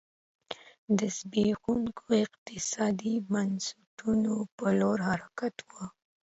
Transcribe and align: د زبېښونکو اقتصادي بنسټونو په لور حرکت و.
د 0.97 0.99
زبېښونکو 1.17 2.05
اقتصادي 2.25 3.15
بنسټونو 3.31 4.33
په 4.57 4.67
لور 4.79 4.97
حرکت 5.09 5.55
و. 5.69 5.71